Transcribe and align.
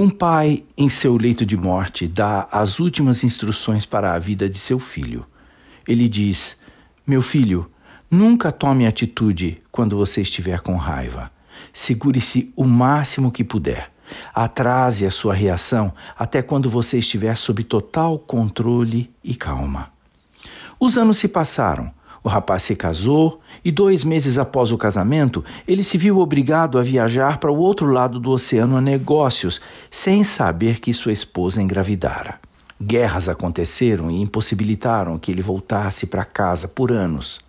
Um 0.00 0.08
pai, 0.08 0.62
em 0.76 0.88
seu 0.88 1.16
leito 1.16 1.44
de 1.44 1.56
morte, 1.56 2.06
dá 2.06 2.46
as 2.52 2.78
últimas 2.78 3.24
instruções 3.24 3.84
para 3.84 4.14
a 4.14 4.18
vida 4.20 4.48
de 4.48 4.56
seu 4.56 4.78
filho. 4.78 5.26
Ele 5.88 6.06
diz: 6.06 6.56
Meu 7.04 7.20
filho, 7.20 7.68
nunca 8.08 8.52
tome 8.52 8.86
atitude 8.86 9.60
quando 9.72 9.96
você 9.96 10.20
estiver 10.20 10.60
com 10.60 10.76
raiva. 10.76 11.32
Segure-se 11.72 12.52
o 12.54 12.62
máximo 12.62 13.32
que 13.32 13.42
puder. 13.42 13.90
Atrase 14.32 15.04
a 15.04 15.10
sua 15.10 15.34
reação 15.34 15.92
até 16.16 16.42
quando 16.42 16.70
você 16.70 17.00
estiver 17.00 17.36
sob 17.36 17.64
total 17.64 18.20
controle 18.20 19.12
e 19.24 19.34
calma. 19.34 19.90
Os 20.78 20.96
anos 20.96 21.18
se 21.18 21.26
passaram 21.26 21.92
o 22.22 22.28
rapaz 22.28 22.62
se 22.62 22.74
casou 22.74 23.40
e, 23.64 23.70
dois 23.70 24.04
meses 24.04 24.38
após 24.38 24.72
o 24.72 24.78
casamento, 24.78 25.44
ele 25.66 25.82
se 25.82 25.96
viu 25.96 26.18
obrigado 26.18 26.78
a 26.78 26.82
viajar 26.82 27.38
para 27.38 27.50
o 27.50 27.58
outro 27.58 27.86
lado 27.86 28.18
do 28.18 28.30
oceano 28.30 28.76
a 28.76 28.80
negócios, 28.80 29.60
sem 29.90 30.24
saber 30.24 30.80
que 30.80 30.92
sua 30.92 31.12
esposa 31.12 31.62
engravidara. 31.62 32.40
Guerras 32.80 33.28
aconteceram 33.28 34.10
e 34.10 34.20
impossibilitaram 34.20 35.18
que 35.18 35.32
ele 35.32 35.42
voltasse 35.42 36.06
para 36.06 36.24
casa 36.24 36.68
por 36.68 36.92
anos. 36.92 37.40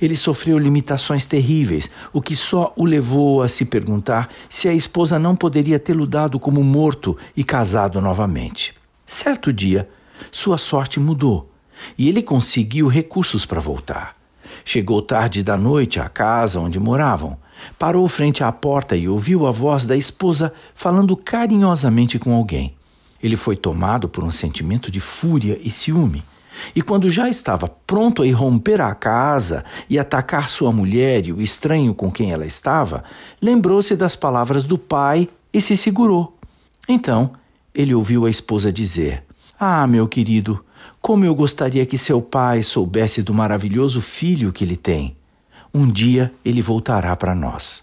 Ele 0.00 0.16
sofreu 0.16 0.58
limitações 0.58 1.26
terríveis, 1.26 1.90
o 2.12 2.20
que 2.20 2.34
só 2.34 2.72
o 2.76 2.84
levou 2.84 3.42
a 3.42 3.48
se 3.48 3.64
perguntar 3.64 4.28
se 4.48 4.68
a 4.68 4.74
esposa 4.74 5.18
não 5.18 5.36
poderia 5.36 5.78
tê-lo 5.78 6.06
dado 6.06 6.38
como 6.38 6.62
morto 6.62 7.16
e 7.36 7.44
casado 7.44 8.00
novamente. 8.00 8.74
Certo 9.06 9.52
dia, 9.52 9.88
sua 10.30 10.58
sorte 10.58 11.00
mudou 11.00 11.49
e 11.96 12.08
ele 12.08 12.22
conseguiu 12.22 12.88
recursos 12.88 13.44
para 13.46 13.60
voltar. 13.60 14.16
Chegou 14.64 15.00
tarde 15.00 15.42
da 15.42 15.56
noite 15.56 16.00
à 16.00 16.08
casa 16.08 16.60
onde 16.60 16.78
moravam. 16.78 17.36
Parou 17.78 18.06
frente 18.08 18.42
à 18.42 18.50
porta 18.50 18.96
e 18.96 19.08
ouviu 19.08 19.46
a 19.46 19.50
voz 19.50 19.84
da 19.84 19.96
esposa 19.96 20.52
falando 20.74 21.16
carinhosamente 21.16 22.18
com 22.18 22.34
alguém. 22.34 22.74
Ele 23.22 23.36
foi 23.36 23.56
tomado 23.56 24.08
por 24.08 24.24
um 24.24 24.30
sentimento 24.30 24.90
de 24.90 25.00
fúria 25.00 25.58
e 25.62 25.70
ciúme. 25.70 26.22
E 26.74 26.82
quando 26.82 27.10
já 27.10 27.28
estava 27.28 27.68
pronto 27.68 28.22
a 28.22 28.26
irromper 28.26 28.80
a 28.80 28.94
casa 28.94 29.64
e 29.88 29.98
atacar 29.98 30.48
sua 30.48 30.72
mulher 30.72 31.26
e 31.26 31.32
o 31.32 31.40
estranho 31.40 31.94
com 31.94 32.10
quem 32.10 32.32
ela 32.32 32.46
estava, 32.46 33.04
lembrou-se 33.40 33.94
das 33.96 34.16
palavras 34.16 34.64
do 34.64 34.76
pai 34.76 35.28
e 35.52 35.60
se 35.60 35.76
segurou. 35.76 36.36
Então, 36.88 37.32
ele 37.74 37.94
ouviu 37.94 38.26
a 38.26 38.30
esposa 38.30 38.72
dizer: 38.72 39.22
Ah, 39.58 39.86
meu 39.86 40.06
querido, 40.06 40.64
como 41.00 41.24
eu 41.24 41.34
gostaria 41.34 41.86
que 41.86 41.96
seu 41.96 42.20
pai 42.20 42.62
soubesse 42.62 43.22
do 43.22 43.32
maravilhoso 43.32 44.00
filho 44.00 44.52
que 44.52 44.64
ele 44.64 44.76
tem. 44.76 45.16
Um 45.72 45.90
dia 45.90 46.32
ele 46.44 46.60
voltará 46.60 47.14
para 47.16 47.34
nós. 47.34 47.82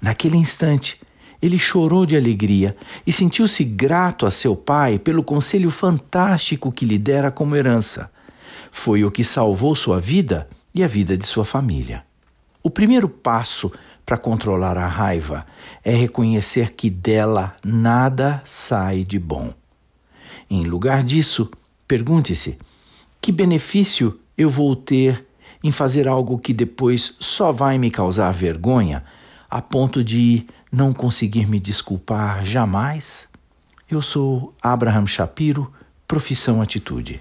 Naquele 0.00 0.36
instante, 0.36 1.00
ele 1.40 1.58
chorou 1.58 2.04
de 2.04 2.16
alegria 2.16 2.76
e 3.06 3.12
sentiu-se 3.12 3.64
grato 3.64 4.26
a 4.26 4.30
seu 4.30 4.54
pai 4.54 4.98
pelo 4.98 5.22
conselho 5.22 5.70
fantástico 5.70 6.72
que 6.72 6.84
lhe 6.84 6.98
dera 6.98 7.30
como 7.30 7.56
herança. 7.56 8.10
Foi 8.70 9.04
o 9.04 9.10
que 9.10 9.24
salvou 9.24 9.74
sua 9.74 10.00
vida 10.00 10.48
e 10.74 10.82
a 10.82 10.86
vida 10.86 11.16
de 11.16 11.26
sua 11.26 11.44
família. 11.44 12.04
O 12.62 12.70
primeiro 12.70 13.08
passo 13.08 13.72
para 14.04 14.16
controlar 14.16 14.76
a 14.76 14.86
raiva 14.86 15.46
é 15.84 15.94
reconhecer 15.94 16.72
que 16.72 16.90
dela 16.90 17.54
nada 17.64 18.42
sai 18.44 19.04
de 19.04 19.18
bom. 19.18 19.52
Em 20.50 20.64
lugar 20.64 21.02
disso, 21.02 21.50
Pergunte-se: 21.88 22.58
que 23.18 23.32
benefício 23.32 24.20
eu 24.36 24.50
vou 24.50 24.76
ter 24.76 25.26
em 25.64 25.72
fazer 25.72 26.06
algo 26.06 26.38
que 26.38 26.52
depois 26.52 27.16
só 27.18 27.50
vai 27.50 27.78
me 27.78 27.90
causar 27.90 28.30
vergonha, 28.30 29.02
a 29.48 29.62
ponto 29.62 30.04
de 30.04 30.46
não 30.70 30.92
conseguir 30.92 31.46
me 31.46 31.58
desculpar 31.58 32.44
jamais? 32.44 33.26
Eu 33.90 34.02
sou 34.02 34.54
Abraham 34.60 35.06
Shapiro, 35.06 35.72
profissão 36.06 36.60
Atitude. 36.60 37.16